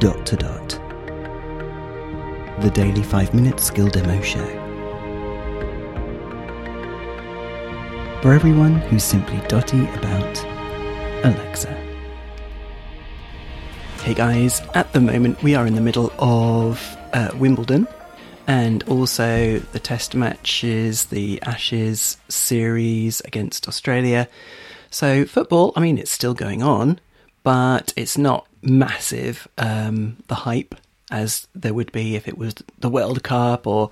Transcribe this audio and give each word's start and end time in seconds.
Dot 0.00 0.24
to 0.24 0.36
Dot. 0.36 0.68
The 2.62 2.70
daily 2.72 3.02
5 3.02 3.34
minute 3.34 3.60
skill 3.60 3.86
demo 3.88 4.18
show. 4.22 4.46
For 8.22 8.32
everyone 8.32 8.76
who's 8.76 9.04
simply 9.04 9.46
dotty 9.46 9.84
about 9.88 10.42
Alexa. 11.22 11.68
Hey 14.02 14.14
guys, 14.14 14.62
at 14.72 14.90
the 14.94 15.00
moment 15.00 15.42
we 15.42 15.54
are 15.54 15.66
in 15.66 15.74
the 15.74 15.82
middle 15.82 16.10
of 16.18 16.96
uh, 17.12 17.32
Wimbledon 17.34 17.86
and 18.46 18.82
also 18.84 19.58
the 19.58 19.80
test 19.80 20.14
matches, 20.14 21.04
the 21.04 21.42
Ashes 21.42 22.16
series 22.30 23.20
against 23.26 23.68
Australia. 23.68 24.30
So, 24.88 25.26
football, 25.26 25.74
I 25.76 25.80
mean, 25.80 25.98
it's 25.98 26.10
still 26.10 26.32
going 26.32 26.62
on, 26.62 27.00
but 27.42 27.92
it's 27.96 28.16
not 28.16 28.46
massive, 28.62 29.48
um, 29.58 30.16
the 30.28 30.34
hype 30.34 30.74
as 31.10 31.48
there 31.54 31.74
would 31.74 31.92
be 31.92 32.14
if 32.14 32.28
it 32.28 32.38
was 32.38 32.54
the 32.78 32.88
World 32.88 33.22
Cup 33.22 33.66
or 33.66 33.90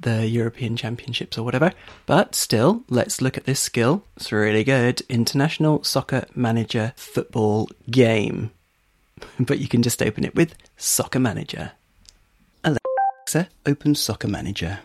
the 0.00 0.26
European 0.26 0.76
Championships 0.76 1.38
or 1.38 1.44
whatever. 1.44 1.72
But 2.06 2.34
still, 2.34 2.82
let's 2.88 3.20
look 3.20 3.36
at 3.36 3.44
this 3.44 3.60
skill. 3.60 4.04
It's 4.16 4.32
really 4.32 4.64
good. 4.64 5.02
International 5.08 5.82
Soccer 5.84 6.26
Manager 6.34 6.92
Football 6.96 7.68
Game. 7.90 8.50
But 9.40 9.58
you 9.58 9.66
can 9.66 9.82
just 9.82 10.00
open 10.00 10.24
it 10.24 10.36
with 10.36 10.54
Soccer 10.76 11.18
Manager. 11.18 11.72
Alexa, 12.62 13.48
open 13.66 13.96
Soccer 13.96 14.28
Manager. 14.28 14.78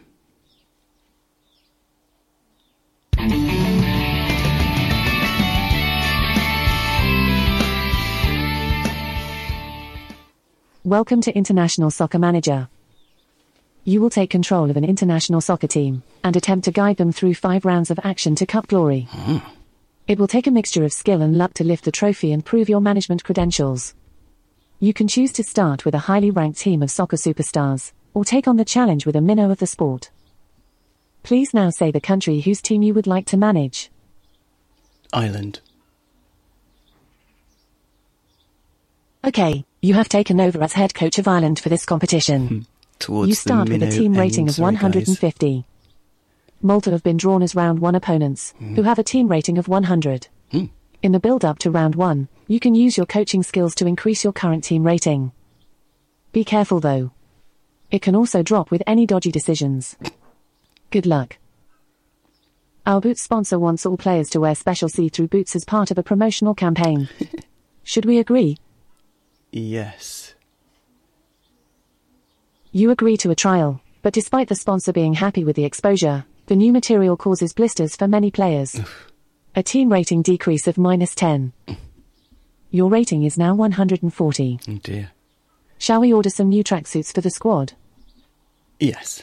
Welcome 10.86 11.22
to 11.22 11.34
International 11.34 11.90
Soccer 11.90 12.20
Manager. 12.20 12.68
You 13.86 14.02
will 14.02 14.10
take 14.10 14.30
control 14.30 14.70
of 14.70 14.76
an 14.76 14.84
international 14.84 15.40
soccer 15.40 15.68
team 15.68 16.04
and 16.26 16.36
attempt 16.36 16.66
to 16.66 16.74
guide 16.74 16.98
them 16.98 17.14
through 17.14 17.36
five 17.36 17.64
rounds 17.64 17.90
of 17.90 18.02
action 18.04 18.36
to 18.36 18.46
cup 18.46 18.68
glory. 18.68 19.08
Hmm. 19.10 19.38
It 20.10 20.20
will 20.20 20.28
take 20.28 20.46
a 20.46 20.52
mixture 20.52 20.84
of 20.84 20.92
skill 20.92 21.22
and 21.22 21.38
luck 21.38 21.54
to 21.54 21.64
lift 21.64 21.86
the 21.86 21.92
trophy 21.94 22.34
and 22.34 22.44
prove 22.44 22.68
your 22.68 22.82
management 22.82 23.24
credentials. 23.24 23.96
You 24.82 24.94
can 24.94 25.08
choose 25.08 25.32
to 25.34 25.44
start 25.46 25.86
with 25.86 25.96
a 25.96 26.00
highly 26.00 26.32
ranked 26.32 26.60
team 26.60 26.84
of 26.84 26.92
soccer 26.92 27.16
superstars, 27.16 27.94
or 28.14 28.26
take 28.26 28.46
on 28.50 28.58
the 28.58 28.66
challenge 28.66 29.06
with 29.06 29.16
a 29.16 29.22
minnow 29.22 29.52
of 29.52 29.60
the 29.60 29.68
sport. 29.68 30.12
Please 31.24 31.54
now 31.54 31.70
say 31.70 31.92
the 31.92 32.02
country 32.02 32.42
whose 32.42 32.62
team 32.62 32.84
you 32.84 32.94
would 32.94 33.08
like 33.08 33.28
to 33.28 33.38
manage. 33.38 33.90
Ireland. 35.14 35.62
Okay, 39.24 39.64
you 39.84 39.94
have 39.96 40.08
taken 40.08 40.40
over 40.40 40.64
as 40.64 40.72
head 40.72 40.94
coach 40.94 41.20
of 41.20 41.28
Ireland 41.28 41.60
for 41.60 41.68
this 41.68 41.86
competition. 41.86 42.66
Towards 43.00 43.28
You 43.28 43.36
start 43.36 43.68
with 43.68 43.84
a 43.84 43.92
team 43.92 44.14
rating 44.14 44.48
of 44.48 44.56
sorry, 44.56 44.76
guys. 44.76 44.84
150. 44.84 45.66
Malta 46.62 46.90
have 46.92 47.04
been 47.04 47.18
drawn 47.18 47.44
as 47.44 47.54
round 47.54 47.80
one 47.80 47.94
opponents, 47.94 48.54
who 48.60 48.84
have 48.84 48.98
a 48.98 49.04
team 49.04 49.28
rating 49.28 49.58
of 49.58 49.68
100. 49.68 50.30
Hmm. 50.52 50.66
In 51.02 51.12
the 51.12 51.20
build 51.20 51.44
up 51.44 51.60
to 51.60 51.70
round 51.70 51.96
one, 51.96 52.30
you 52.48 52.62
can 52.62 52.74
use 52.74 52.96
your 52.96 53.06
coaching 53.06 53.44
skills 53.44 53.76
to 53.76 53.86
increase 53.86 54.24
your 54.24 54.32
current 54.32 54.64
team 54.64 54.86
rating. 54.86 55.34
Be 56.32 56.46
careful 56.46 56.80
though. 56.80 57.12
It 57.92 58.02
can 58.02 58.16
also 58.16 58.42
drop 58.42 58.72
with 58.72 58.84
any 58.88 59.06
dodgy 59.06 59.34
decisions. 59.34 59.98
Good 60.92 61.06
luck. 61.06 61.38
Our 62.86 63.02
boots 63.02 63.22
sponsor 63.22 63.60
wants 63.60 63.86
all 63.86 63.98
players 63.98 64.30
to 64.30 64.40
wear 64.40 64.56
special 64.56 64.88
see 64.88 65.10
through 65.10 65.28
boots 65.28 65.58
as 65.58 65.66
part 65.66 65.92
of 65.92 65.98
a 65.98 66.04
promotional 66.04 66.56
campaign. 66.56 67.10
Should 67.84 68.06
we 68.06 68.18
agree? 68.18 68.60
Yes. 69.54 70.34
You 72.72 72.90
agree 72.90 73.18
to 73.18 73.30
a 73.30 73.36
trial, 73.36 73.82
but 74.02 74.12
despite 74.12 74.48
the 74.48 74.56
sponsor 74.56 74.92
being 74.92 75.14
happy 75.14 75.44
with 75.44 75.56
the 75.56 75.64
exposure, 75.64 76.26
the 76.48 76.56
new 76.56 76.74
material 76.74 77.16
causes 77.16 77.54
blisters 77.54 77.96
for 77.96 78.08
many 78.08 78.32
players. 78.32 78.82
a 79.56 79.62
team 79.62 79.92
rating 79.92 80.24
decrease 80.24 80.66
of 80.68 80.80
minus 80.80 81.14
10. 81.14 81.54
Your 82.72 82.90
rating 82.90 83.26
is 83.26 83.38
now 83.38 83.54
140. 83.54 84.60
Oh 84.68 84.80
dear. 84.82 85.12
Shall 85.78 86.02
we 86.02 86.12
order 86.12 86.32
some 86.32 86.50
new 86.50 86.64
tracksuits 86.64 87.14
for 87.14 87.22
the 87.22 87.30
squad? 87.30 87.74
Yes. 88.80 89.22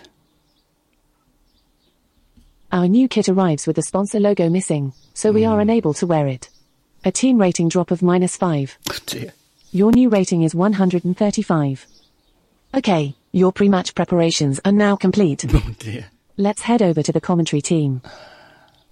Our 2.71 2.87
new 2.87 3.09
kit 3.09 3.29
arrives 3.29 3.67
with 3.67 3.75
the 3.75 3.83
sponsor 3.83 4.21
logo 4.21 4.49
missing, 4.49 4.93
so 5.13 5.33
we 5.33 5.45
are 5.45 5.57
hmm. 5.57 5.63
unable 5.63 5.95
to 5.95 6.07
wear 6.07 6.29
it. 6.29 6.51
A 7.05 7.11
team 7.11 7.41
rating 7.41 7.69
drop 7.69 7.91
of 7.91 8.01
minus 8.01 8.37
5. 8.37 8.79
Oh 8.91 8.99
dear. 9.07 9.33
Your 9.73 9.93
new 9.93 10.09
rating 10.09 10.43
is 10.43 10.53
135. 10.53 11.87
Okay, 12.75 13.15
your 13.31 13.53
pre-match 13.53 13.95
preparations 13.95 14.61
are 14.65 14.73
now 14.73 14.97
complete. 14.97 15.45
Oh 15.55 15.75
dear. 15.79 16.07
Let's 16.37 16.63
head 16.63 16.83
over 16.83 17.05
to 17.05 17.13
the 17.13 17.21
commentary 17.21 17.63
team. 17.63 18.03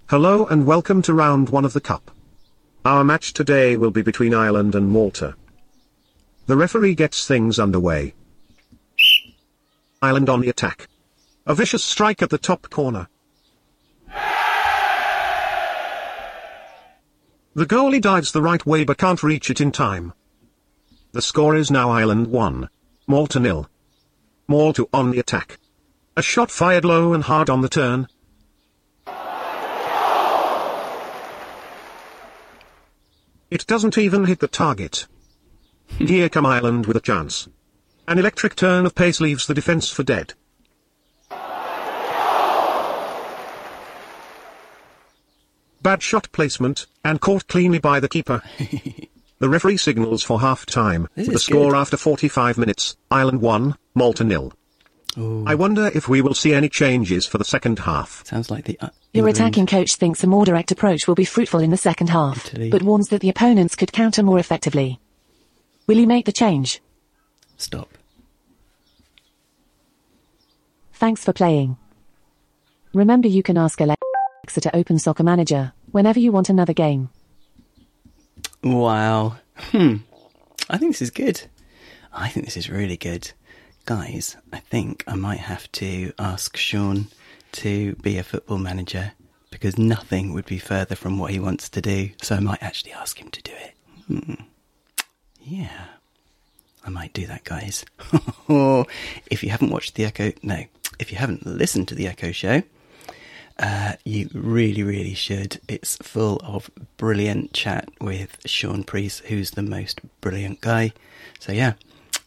Hello 0.09 0.45
and 0.45 0.65
welcome 0.65 1.01
to 1.01 1.13
round 1.13 1.49
one 1.49 1.65
of 1.65 1.73
the 1.73 1.81
Cup. 1.81 2.11
Our 2.85 3.03
match 3.03 3.33
today 3.33 3.75
will 3.75 3.91
be 3.91 4.01
between 4.01 4.33
Ireland 4.33 4.73
and 4.73 4.89
Malta. 4.89 5.35
The 6.45 6.55
referee 6.55 6.95
gets 6.95 7.27
things 7.27 7.59
underway. 7.59 8.13
Ireland 10.01 10.29
on 10.29 10.39
the 10.39 10.49
attack. 10.49 10.87
A 11.45 11.53
vicious 11.53 11.83
strike 11.83 12.21
at 12.21 12.29
the 12.29 12.37
top 12.37 12.69
corner. 12.69 13.09
The 17.53 17.65
goalie 17.65 18.01
dives 18.01 18.31
the 18.31 18.41
right 18.41 18.65
way 18.65 18.85
but 18.85 18.97
can't 18.97 19.21
reach 19.21 19.49
it 19.49 19.59
in 19.59 19.73
time. 19.73 20.13
The 21.11 21.23
score 21.23 21.55
is 21.55 21.71
now 21.71 21.89
Ireland 21.89 22.27
1. 22.27 22.69
Malta 23.07 23.39
nil. 23.39 23.67
Malta 24.47 24.87
on 24.93 25.09
the 25.09 25.19
attack. 25.19 25.57
A 26.15 26.21
shot 26.21 26.51
fired 26.51 26.85
low 26.85 27.13
and 27.13 27.23
hard 27.23 27.49
on 27.49 27.61
the 27.61 27.69
turn. 27.69 28.07
It 33.49 33.65
doesn't 33.65 33.97
even 33.97 34.25
hit 34.25 34.39
the 34.39 34.47
target. 34.47 35.07
Here 35.97 36.29
come 36.29 36.45
Ireland 36.45 36.85
with 36.85 36.95
a 36.95 37.01
chance. 37.01 37.49
An 38.07 38.19
electric 38.19 38.55
turn 38.55 38.85
of 38.85 38.93
pace 38.93 39.19
leaves 39.19 39.47
the 39.47 39.55
defence 39.55 39.89
for 39.89 40.03
dead. 40.03 40.35
Bad 45.81 46.03
shot 46.03 46.31
placement, 46.31 46.85
and 47.03 47.19
caught 47.19 47.47
cleanly 47.47 47.79
by 47.79 47.99
the 47.99 48.09
keeper. 48.09 48.43
the 49.39 49.49
referee 49.49 49.77
signals 49.77 50.21
for 50.23 50.39
half 50.41 50.65
time, 50.65 51.07
with 51.15 51.31
the 51.31 51.39
score 51.39 51.71
good. 51.71 51.77
after 51.77 51.97
45 51.97 52.57
minutes, 52.57 52.95
Ireland 53.09 53.41
1, 53.41 53.75
Malta 53.95 54.23
nil. 54.23 54.53
I 55.17 55.55
wonder 55.55 55.91
if 55.93 56.07
we 56.07 56.21
will 56.21 56.33
see 56.33 56.53
any 56.53 56.69
changes 56.69 57.25
for 57.25 57.37
the 57.39 57.43
second 57.43 57.79
half. 57.79 58.23
Sounds 58.25 58.49
like 58.49 58.65
the. 58.65 58.77
Uh, 58.79 58.89
Your 59.13 59.27
attacking 59.27 59.65
coach 59.65 59.95
thinks 59.95 60.23
a 60.23 60.27
more 60.27 60.45
direct 60.45 60.71
approach 60.71 61.07
will 61.07 61.15
be 61.15 61.25
fruitful 61.25 61.59
in 61.59 61.71
the 61.71 61.77
second 61.77 62.07
half, 62.09 62.45
Italy. 62.47 62.69
but 62.69 62.83
warns 62.83 63.09
that 63.09 63.19
the 63.19 63.27
opponents 63.29 63.75
could 63.75 63.91
counter 63.91 64.23
more 64.23 64.39
effectively. 64.39 64.99
Will 65.87 65.97
you 65.97 66.07
make 66.07 66.25
the 66.25 66.31
change? 66.31 66.79
Stop. 67.57 67.89
Thanks 70.93 71.23
for 71.25 71.33
playing. 71.33 71.77
Remember 72.93 73.27
you 73.27 73.43
can 73.43 73.57
ask 73.57 73.81
Alexa 73.81 74.61
to 74.61 74.75
open 74.75 74.99
Soccer 74.99 75.23
Manager 75.23 75.73
whenever 75.91 76.19
you 76.19 76.31
want 76.31 76.49
another 76.49 76.73
game. 76.73 77.09
Wow. 78.63 79.37
Hmm. 79.55 79.97
I 80.69 80.77
think 80.77 80.93
this 80.93 81.01
is 81.01 81.11
good. 81.11 81.43
I 82.13 82.29
think 82.29 82.45
this 82.45 82.57
is 82.57 82.69
really 82.69 82.97
good. 82.97 83.31
Guys, 83.85 84.35
I 84.51 84.59
think 84.59 85.03
I 85.07 85.15
might 85.15 85.39
have 85.39 85.71
to 85.73 86.11
ask 86.19 86.55
Sean 86.57 87.07
to 87.53 87.95
be 87.95 88.17
a 88.17 88.23
football 88.23 88.57
manager 88.57 89.13
because 89.49 89.77
nothing 89.77 90.33
would 90.33 90.45
be 90.45 90.59
further 90.59 90.95
from 90.95 91.17
what 91.17 91.31
he 91.31 91.39
wants 91.39 91.69
to 91.69 91.81
do. 91.81 92.11
So 92.21 92.35
I 92.35 92.39
might 92.39 92.61
actually 92.61 92.91
ask 92.93 93.19
him 93.19 93.29
to 93.31 93.41
do 93.41 93.51
it. 93.51 93.75
Hmm. 94.07 94.43
Yeah. 95.41 95.85
I 96.85 96.89
might 96.89 97.13
do 97.13 97.25
that, 97.27 97.43
guys. 97.43 97.85
if 99.29 99.43
you 99.43 99.49
haven't 99.49 99.71
watched 99.71 99.95
the 99.95 100.05
Echo, 100.05 100.31
no, 100.43 100.63
if 100.99 101.11
you 101.11 101.17
haven't 101.17 101.45
listened 101.45 101.87
to 101.89 101.95
the 101.95 102.07
Echo 102.07 102.31
show, 102.31 102.63
uh, 103.59 103.93
you 104.05 104.29
really, 104.33 104.83
really 104.83 105.13
should. 105.13 105.59
It's 105.67 105.97
full 105.97 106.39
of 106.43 106.71
brilliant 106.97 107.53
chat 107.53 107.89
with 107.99 108.37
Sean 108.45 108.83
Priest, 108.83 109.25
who's 109.25 109.51
the 109.51 109.61
most 109.61 109.99
brilliant 110.21 110.61
guy. 110.61 110.93
So, 111.39 111.51
yeah, 111.51 111.73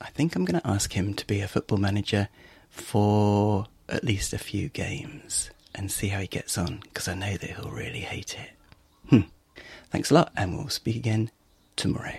I 0.00 0.08
think 0.10 0.36
I'm 0.36 0.44
going 0.44 0.60
to 0.60 0.66
ask 0.66 0.92
him 0.92 1.14
to 1.14 1.26
be 1.26 1.40
a 1.40 1.48
football 1.48 1.78
manager 1.78 2.28
for 2.68 3.66
at 3.88 4.04
least 4.04 4.32
a 4.32 4.38
few 4.38 4.68
games 4.68 5.50
and 5.74 5.90
see 5.90 6.08
how 6.08 6.20
he 6.20 6.26
gets 6.26 6.58
on, 6.58 6.80
because 6.82 7.08
I 7.08 7.14
know 7.14 7.36
that 7.38 7.50
he'll 7.50 7.70
really 7.70 8.00
hate 8.00 8.36
it. 8.38 8.50
Hmm. 9.08 9.28
Thanks 9.90 10.10
a 10.10 10.14
lot, 10.14 10.32
and 10.36 10.56
we'll 10.56 10.68
speak 10.68 10.96
again 10.96 11.30
tomorrow. 11.76 12.12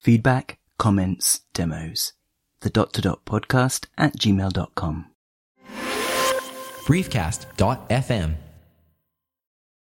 Feedback, 0.00 0.58
comments, 0.78 1.40
demos. 1.54 2.12
The 2.60 2.70
dot 2.70 2.92
to 2.94 3.00
dot 3.00 3.24
podcast 3.24 3.86
at 3.96 4.16
gmail.com. 4.16 5.06
briefcast.fm 6.88 8.47